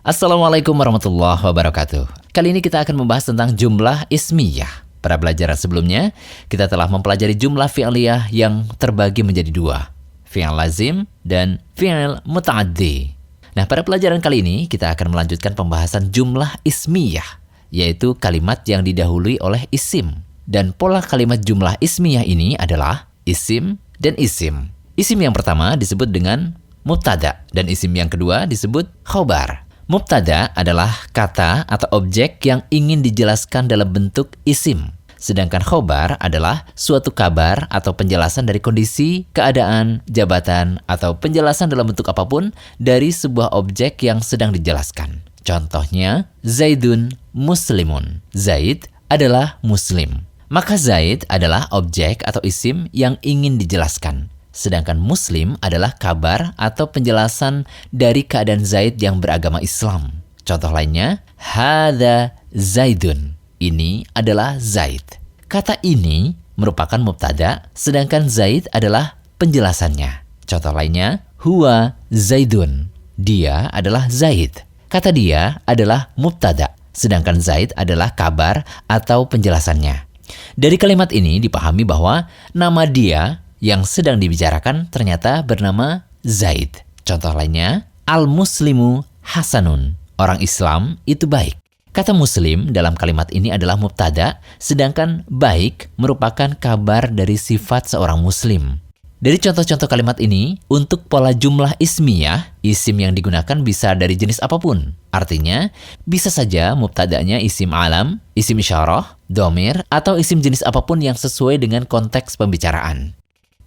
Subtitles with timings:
[0.00, 2.32] Assalamualaikum warahmatullahi wabarakatuh.
[2.32, 4.88] Kali ini kita akan membahas tentang jumlah ismiyah.
[5.04, 6.16] Pada pelajaran sebelumnya,
[6.48, 9.92] kita telah mempelajari jumlah fi'liyah yang terbagi menjadi dua.
[10.24, 13.12] Fi'al lazim dan fi'al muta'addi.
[13.52, 17.36] Nah, pada pelajaran kali ini, kita akan melanjutkan pembahasan jumlah ismiyah,
[17.68, 20.24] yaitu kalimat yang didahului oleh isim.
[20.48, 24.72] Dan pola kalimat jumlah ismiyah ini adalah isim dan isim.
[24.96, 26.56] Isim yang pertama disebut dengan
[26.88, 29.68] mubtada dan isim yang kedua disebut khobar.
[29.90, 34.94] Mubtada adalah kata atau objek yang ingin dijelaskan dalam bentuk isim.
[35.18, 42.06] Sedangkan khobar adalah suatu kabar atau penjelasan dari kondisi, keadaan, jabatan, atau penjelasan dalam bentuk
[42.06, 45.26] apa pun dari sebuah objek yang sedang dijelaskan.
[45.42, 48.22] Contohnya, Zaidun muslimun.
[48.30, 50.22] Zaid adalah muslim.
[50.54, 54.30] Maka Zaid adalah objek atau isim yang ingin dijelaskan.
[54.60, 60.20] Sedangkan Muslim adalah kabar atau penjelasan dari keadaan Zaid yang beragama Islam.
[60.44, 63.40] Contoh lainnya, Hada Zaidun.
[63.56, 65.16] Ini adalah Zaid.
[65.48, 70.28] Kata ini merupakan mubtada, sedangkan Zaid adalah penjelasannya.
[70.44, 72.92] Contoh lainnya, Huwa Zaidun.
[73.16, 74.60] Dia adalah Zaid.
[74.92, 80.10] Kata dia adalah mubtada, sedangkan Zaid adalah kabar atau penjelasannya.
[80.54, 86.82] Dari kalimat ini dipahami bahwa nama dia yang sedang dibicarakan ternyata bernama Zaid.
[87.04, 89.94] Contoh lainnya, Al-Muslimu Hasanun.
[90.20, 91.56] Orang Islam itu baik.
[91.90, 98.78] Kata muslim dalam kalimat ini adalah mubtada, sedangkan baik merupakan kabar dari sifat seorang muslim.
[99.20, 104.56] Dari contoh-contoh kalimat ini, untuk pola jumlah ismiyah, isim yang digunakan bisa dari jenis apa
[104.56, 104.96] pun.
[105.12, 105.68] Artinya,
[106.08, 111.60] bisa saja mubtadanya isim alam, isim isyarah, domir, atau isim jenis apa pun yang sesuai
[111.60, 113.19] dengan konteks pembicaraan.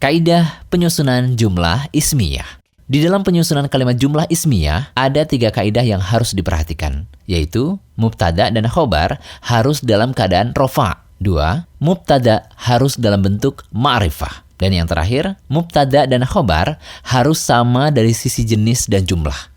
[0.04, 2.60] Kaidah penyusunan jumlah ismiyah.
[2.92, 8.68] Di dalam penyusunan kalimat jumlah ismiyah, ada tiga kaidah yang harus diperhatikan, yaitu mubtada dan
[8.68, 11.08] khobar harus dalam keadaan rofa.
[11.24, 14.44] Dua, mubtada harus dalam bentuk ma'rifah.
[14.60, 19.56] Dan yang terakhir, mubtada dan khobar harus sama dari sisi jenis dan jumlah.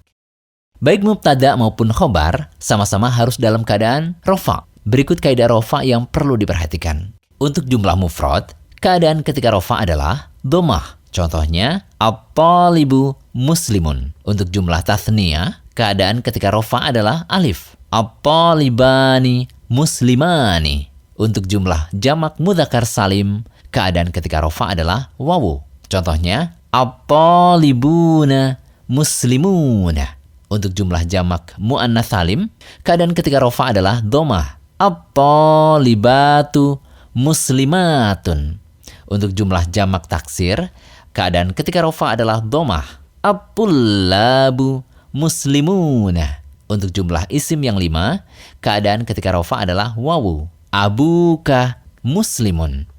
[0.78, 4.62] Baik mubtada maupun khobar sama-sama harus dalam keadaan rofa.
[4.86, 7.18] Berikut kaidah rofa yang perlu diperhatikan.
[7.42, 11.02] Untuk jumlah mufrad, keadaan ketika rofa adalah domah.
[11.10, 14.14] Contohnya, apalibu muslimun.
[14.22, 17.74] Untuk jumlah tasniyah, keadaan ketika rofa adalah alif.
[17.90, 20.94] Apalibani muslimani.
[21.16, 23.40] Untuk jumlah jamak mudakar salim,
[23.72, 25.64] keadaan ketika rofa adalah wawu.
[25.88, 30.20] Contohnya, apa-libuna muslimuna.
[30.46, 32.52] Untuk jumlah jamak mu'annas salim,
[32.86, 34.60] keadaan ketika rofa adalah domah.
[34.76, 36.76] Apa-libatu
[37.16, 38.65] muslimatun.
[39.06, 40.70] Untuk jumlah jamak taksir,
[41.14, 42.84] keadaan ketika rofa adalah domah.
[43.22, 44.82] Apullabu
[45.14, 46.42] muslimuna.
[46.66, 48.26] Untuk jumlah isim yang lima,
[48.58, 50.50] keadaan ketika rofa adalah wawu.
[50.74, 52.90] Abuka muslimun.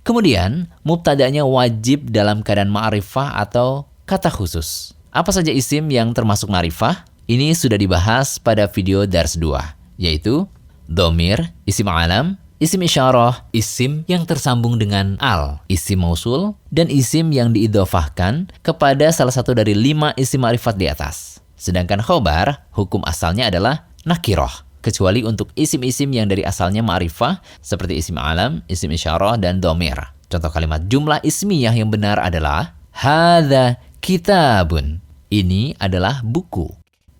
[0.00, 4.96] Kemudian, mubtadanya wajib dalam keadaan ma'rifah atau kata khusus.
[5.12, 7.04] Apa saja isim yang termasuk ma'rifah?
[7.28, 10.48] Ini sudah dibahas pada video Dars 2, yaitu
[10.88, 17.54] domir, isim alam, isim isyarah, isim yang tersambung dengan al, isim mausul, dan isim yang
[17.54, 21.38] diidofahkan kepada salah satu dari lima isim ma'rifat di atas.
[21.58, 28.14] Sedangkan khobar, hukum asalnya adalah nakiroh kecuali untuk isim-isim yang dari asalnya ma'rifah seperti isim
[28.18, 29.98] alam, isim isyarah, dan domir.
[30.28, 34.98] Contoh kalimat jumlah ismiyah yang benar adalah Hada kitabun.
[35.30, 36.66] Ini adalah buku.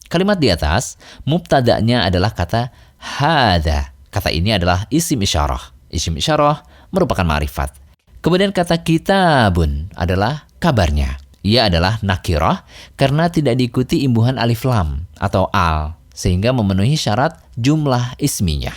[0.09, 0.97] Kalimat di atas,
[1.29, 3.98] mubtada'nya adalah kata hada.
[4.09, 5.75] Kata ini adalah isim isyarah.
[5.93, 7.77] Isim isyarah merupakan ma'rifat.
[8.19, 11.21] Kemudian kata kitabun adalah kabarnya.
[11.47, 12.67] Ia adalah nakirah
[12.99, 18.75] karena tidak diikuti imbuhan alif lam atau al sehingga memenuhi syarat jumlah isminya.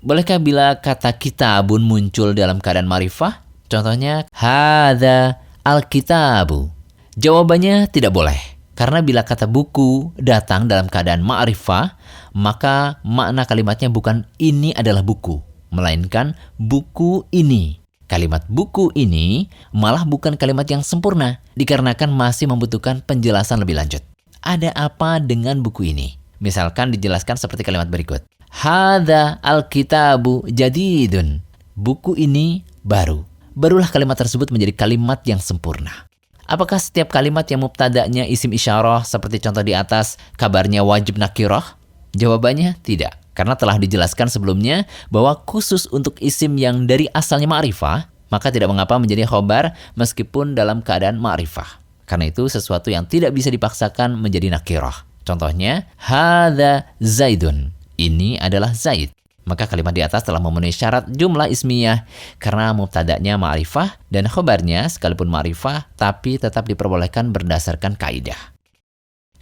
[0.00, 3.44] Bolehkah bila kata kitabun muncul dalam keadaan marifah?
[3.70, 6.72] Contohnya, hadza al-kitabu.
[7.14, 8.51] Jawabannya tidak boleh.
[8.82, 11.94] Karena bila kata buku datang dalam keadaan ma'rifah,
[12.34, 15.38] maka makna kalimatnya bukan ini adalah buku,
[15.70, 17.78] melainkan buku ini.
[18.10, 24.02] Kalimat buku ini malah bukan kalimat yang sempurna, dikarenakan masih membutuhkan penjelasan lebih lanjut.
[24.42, 26.18] Ada apa dengan buku ini?
[26.42, 28.26] Misalkan dijelaskan seperti kalimat berikut.
[28.50, 31.38] Hada al-kitabu jadidun.
[31.78, 33.22] Buku ini baru.
[33.54, 36.10] Barulah kalimat tersebut menjadi kalimat yang sempurna.
[36.46, 41.78] Apakah setiap kalimat yang mubtada'nya isim isyarah seperti contoh di atas kabarnya wajib nakirah?
[42.12, 43.16] Jawabannya tidak.
[43.32, 49.00] Karena telah dijelaskan sebelumnya bahwa khusus untuk isim yang dari asalnya ma'rifah, maka tidak mengapa
[49.00, 51.80] menjadi khobar meskipun dalam keadaan ma'rifah.
[52.04, 55.08] Karena itu sesuatu yang tidak bisa dipaksakan menjadi nakirah.
[55.24, 57.72] Contohnya, hadza zaidun.
[57.96, 59.14] Ini adalah zaid.
[59.42, 62.06] Maka kalimat di atas telah memenuhi syarat jumlah ismiyah
[62.38, 68.38] karena mubtada'nya ma'rifah dan khobarnya sekalipun ma'rifah tapi tetap diperbolehkan berdasarkan kaidah.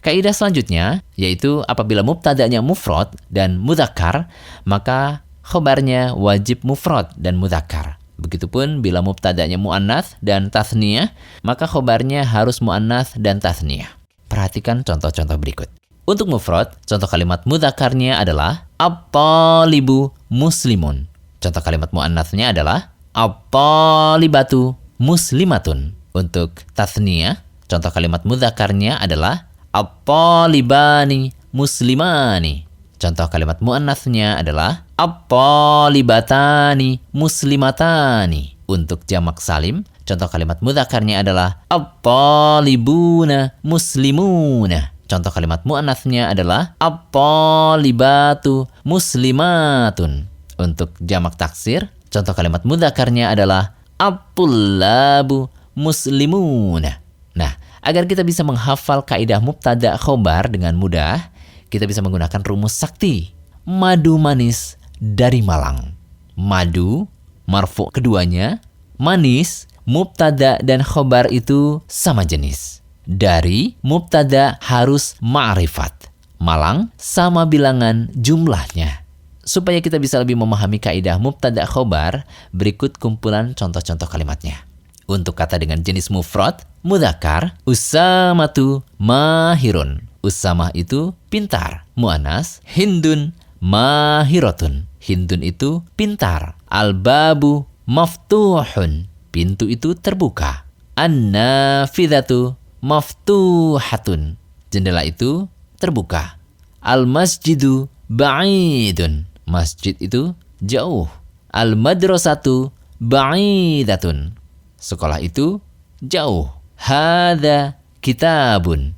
[0.01, 4.25] Kaidah selanjutnya yaitu apabila mubtada'nya mufrad dan mudzakkar
[4.65, 8.01] maka khobarnya wajib mufrad dan mudzakkar.
[8.17, 11.13] Begitupun bila mubtada'nya muannats dan tathniyah
[11.45, 13.93] maka khobarnya harus muannats dan tathniyah.
[14.25, 15.69] Perhatikan contoh-contoh berikut.
[16.01, 21.05] Untuk mufrad, contoh kalimat mudzakarnya adalah at-talibu muslimun.
[21.37, 25.93] Contoh kalimat muannatsnya adalah at-talibatu muslimatun.
[26.11, 27.37] Untuk tathniyah,
[27.69, 32.65] contoh kalimat mudzakarnya adalah at-talibani muslimani.
[32.97, 38.57] Contoh kalimat muannatsnya adalah at-talibatani muslimatani.
[38.65, 44.89] Untuk jamak salim, contoh kalimat mudzakarnya adalah at-talibuna muslimuna.
[45.11, 50.31] Contoh kalimat mu'anathnya adalah at-talibatu muslimatun.
[50.55, 57.03] Untuk jamak taksir, contoh kalimat mudzakarnya adalah at-tullabu muslimuna.
[57.35, 57.51] Nah,
[57.83, 61.19] agar kita bisa menghafal kaidah mubtada khobar dengan mudah,
[61.67, 63.35] kita bisa menggunakan rumus sakti.
[63.67, 65.91] Madu manis dari Malang.
[66.39, 67.03] Madu,
[67.51, 68.63] marfu keduanya,
[68.95, 72.80] manis, mubtada dan khobar itu sama jenis
[73.11, 76.07] dari mubtada harus ma'rifat.
[76.39, 79.03] Malang sama bilangan jumlahnya.
[79.43, 82.23] Supaya kita bisa lebih memahami kaidah mubtada khobar,
[82.55, 84.63] berikut kumpulan contoh-contoh kalimatnya.
[85.11, 90.07] Untuk kata dengan jenis mufrad, mudakar, usamatu mahirun.
[90.21, 91.89] Usamah itu pintar.
[91.97, 94.87] Mu'anas, hindun mahirotun.
[95.01, 96.55] Hindun itu pintar.
[96.69, 99.09] Albabu maftuhun.
[99.33, 100.69] Pintu itu terbuka.
[100.93, 104.35] An-nafidhatu maftuhatun.
[104.73, 105.47] Jendela itu
[105.77, 106.41] terbuka.
[106.81, 109.29] Al-masjidu ba'idun.
[109.45, 111.07] Masjid itu jauh.
[111.53, 114.37] Al-madrasatu ba'idatun.
[114.81, 115.61] Sekolah itu
[116.01, 116.49] jauh.
[116.77, 118.97] Hada kitabun.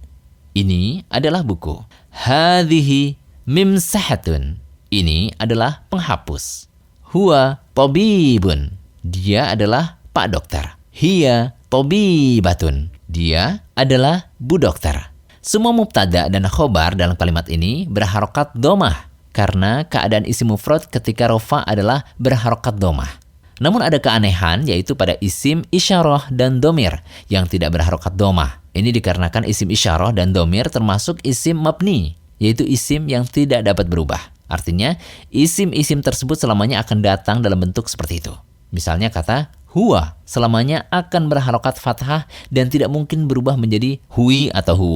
[0.54, 1.82] Ini adalah buku.
[2.14, 3.18] Hadhihi
[3.50, 4.62] mimsahatun.
[4.94, 6.70] Ini adalah penghapus.
[7.12, 8.78] Huwa tabibun.
[9.02, 10.78] Dia adalah pak dokter.
[10.94, 12.94] Hiya tabibatun.
[13.10, 15.14] Dia adalah bu dokter.
[15.44, 21.66] Semua mubtada dan khobar dalam kalimat ini berharokat domah karena keadaan isim mufrad ketika rofa
[21.68, 23.10] adalah berharokat domah.
[23.60, 28.64] Namun ada keanehan yaitu pada isim isyarah dan domir yang tidak berharokat domah.
[28.74, 34.34] Ini dikarenakan isim isyarah dan domir termasuk isim mabni, yaitu isim yang tidak dapat berubah.
[34.50, 34.98] Artinya,
[35.34, 38.34] isim-isim tersebut selamanya akan datang dalam bentuk seperti itu.
[38.74, 44.94] Misalnya kata huwa selamanya akan berharokat fathah dan tidak mungkin berubah menjadi hui atau hu.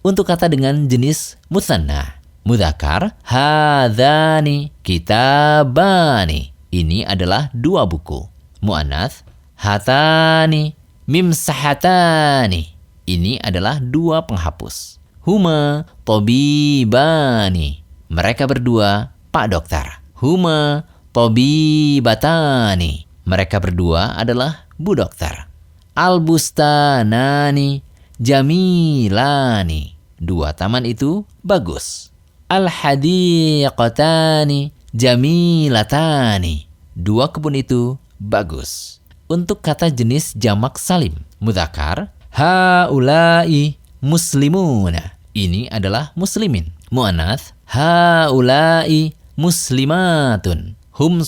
[0.00, 6.54] Untuk kata dengan jenis musanna, mudakar, hadani, kitabani.
[6.70, 8.30] Ini adalah dua buku.
[8.62, 9.26] Mu'anath,
[9.58, 10.78] hatani,
[11.10, 12.70] mimsahatani.
[13.10, 15.02] Ini adalah dua penghapus.
[15.26, 17.82] Huma, tobibani.
[18.08, 20.00] Mereka berdua, Pak Dokter.
[20.16, 23.09] Huma, tobibatani.
[23.24, 25.46] Mereka berdua adalah Bu Dokter.
[25.96, 27.82] Al-Bustanani
[28.20, 29.96] Jamilani.
[30.20, 32.12] Dua taman itu bagus.
[32.52, 36.68] Al-Hadiqatani Jamilatani.
[36.92, 39.00] Dua kebun itu bagus.
[39.30, 45.14] Untuk kata jenis jamak salim, mudakar, haulai muslimuna.
[45.30, 46.74] Ini adalah muslimin.
[46.90, 50.74] Mu'anath, haulai muslimatun.
[51.00, 51.24] Hum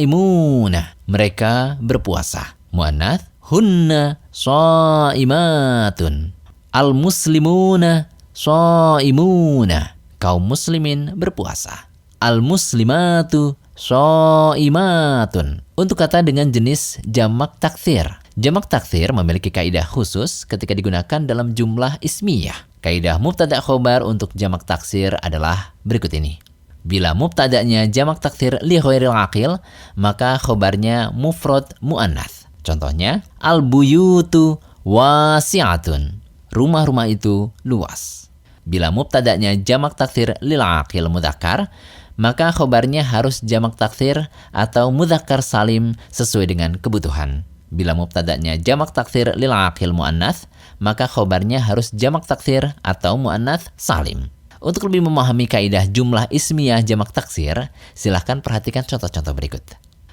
[0.00, 2.56] imuna mereka berpuasa.
[2.72, 6.32] Mu'annath, hunna sha'imatun.
[6.72, 10.00] Al-muslimuna sha'imuna.
[10.16, 11.92] Kaum muslimin berpuasa.
[12.24, 15.60] Al-muslimatu sha'imatun.
[15.76, 18.08] Untuk kata dengan jenis jamak takthir.
[18.40, 22.56] Jamak takthir memiliki kaidah khusus ketika digunakan dalam jumlah ismiyah.
[22.80, 26.45] Kaidah mubtada khobar untuk jamak taksir adalah berikut ini.
[26.86, 29.58] Bila mubtada'nya jamak takdir li ghairil aqil,
[29.98, 32.46] maka khobarnya mufrad mu'annath.
[32.62, 36.22] Contohnya, al-buyutu wasi'atun.
[36.54, 38.30] Rumah-rumah itu luas.
[38.62, 41.66] Bila mubtada'nya jamak takdir lil aqil mudzakkar,
[42.14, 47.42] maka khobarnya harus jamak takdir atau mudzakkar salim sesuai dengan kebutuhan.
[47.74, 50.46] Bila mubtada'nya jamak takdir lil aqil mu'annath,
[50.78, 54.30] maka khobarnya harus jamak takdir atau mu'annath salim.
[54.60, 59.64] Untuk lebih memahami kaidah jumlah ismiyah jamak taksir, silahkan perhatikan contoh-contoh berikut.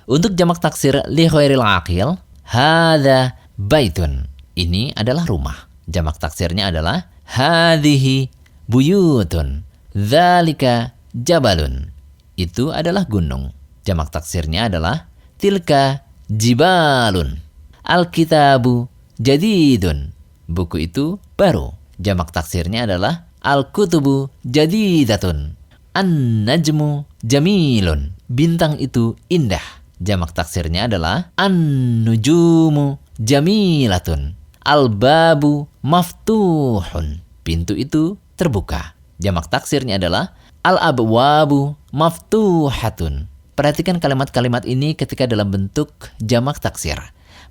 [0.03, 4.27] Untuk jamak taksir li khairil aqil, hadha baitun.
[4.53, 5.71] Ini adalah rumah.
[5.87, 8.29] Jamak taksirnya adalah hadhihi
[8.67, 9.65] buyutun.
[9.93, 11.89] Dzalika jabalun.
[12.35, 13.53] Itu adalah gunung.
[13.85, 15.07] Jamak taksirnya adalah
[15.37, 17.39] tilka jibalun.
[17.83, 18.87] Alkitabu
[19.19, 20.15] jadidun.
[20.47, 21.75] Buku itu baru.
[22.01, 25.59] Jamak taksirnya adalah al-kutubu jadidatun.
[25.93, 28.17] An-najmu jamilun.
[28.25, 29.61] Bintang itu indah.
[30.01, 34.33] Jamak taksirnya adalah an-nujumu jamilatun.
[34.63, 37.21] Al-babu maftuhun.
[37.43, 38.95] Pintu itu terbuka.
[39.21, 40.33] Jamak taksirnya adalah
[40.65, 43.29] al-abwabu maftuhatun.
[43.53, 46.97] Perhatikan kalimat-kalimat ini ketika dalam bentuk jamak taksir.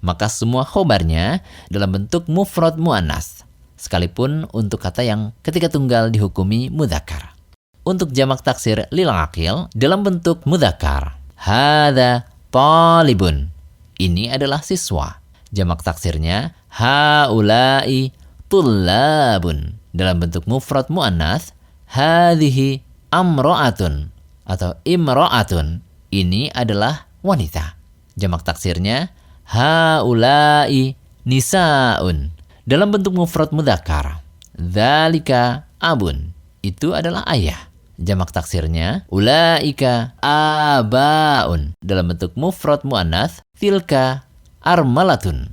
[0.02, 3.46] Maka semua khobarnya dalam bentuk mufrad mu'anas.
[3.82, 7.34] Sekalipun untuk kata yang ketika tunggal dihukumi mudakar.
[7.82, 11.18] Untuk jamak taksir lil akil dalam bentuk mudakar.
[11.34, 13.50] Hada talibun.
[13.98, 15.18] Ini adalah siswa.
[15.50, 18.14] Jamak taksirnya haulai
[18.46, 19.74] tullabun.
[19.90, 21.50] Dalam bentuk mufrad muannas
[21.90, 24.14] hadhihi amra'atun
[24.46, 25.82] atau imra'atun.
[26.14, 27.74] Ini adalah wanita.
[28.14, 29.10] Jamak taksirnya
[29.42, 30.94] haulai
[31.26, 32.30] nisaun.
[32.62, 34.22] Dalam bentuk mufrad mudzakkar.
[34.54, 36.30] Dzalika abun.
[36.62, 37.58] Itu adalah ayah.
[38.02, 44.26] Jamak taksirnya ulaika abaun dalam bentuk mufrad muannats tilka
[44.62, 45.50] armalatun.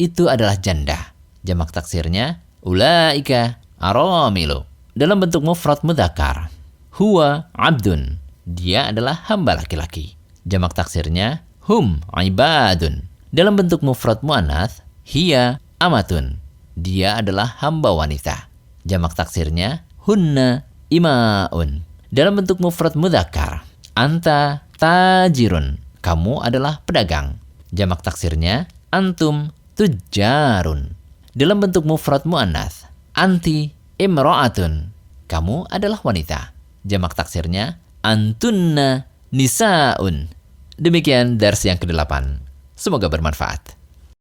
[0.00, 1.16] Itu adalah janda.
[1.44, 6.48] Jamak taksirnya ulaika aramilu dalam bentuk mufrad mudzakkar.
[6.96, 8.20] Huwa abdun.
[8.44, 10.16] Dia adalah hamba laki-laki.
[10.44, 13.08] Jamak taksirnya hum ibadun.
[13.32, 16.39] Dalam bentuk mufrad muannats hiya amatun.
[16.80, 18.48] Dia adalah hamba wanita.
[18.88, 23.68] Jamak taksirnya hunna imaun dalam bentuk mufrad mudzakkar.
[23.92, 25.76] Anta tajirun.
[26.00, 27.36] Kamu adalah pedagang.
[27.68, 30.96] Jamak taksirnya antum tujarun.
[31.36, 32.88] Dalam bentuk mufrad muannats.
[33.12, 33.68] Anti
[34.00, 34.88] imra'atun.
[35.28, 36.56] Kamu adalah wanita.
[36.88, 40.32] Jamak taksirnya antunna nisaun.
[40.80, 42.40] Demikian dars yang ke-8.
[42.72, 43.79] Semoga bermanfaat.